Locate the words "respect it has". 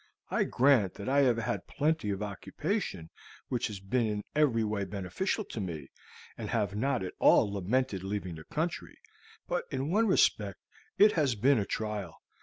10.07-11.35